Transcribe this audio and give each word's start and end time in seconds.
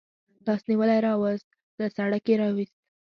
لاس 0.45 0.61
نیولی 0.69 0.99
راوست، 1.05 1.47
له 1.79 1.85
سړک 1.95 2.23
یې 2.31 2.35
و 2.53 2.57
ایست. 2.59 2.79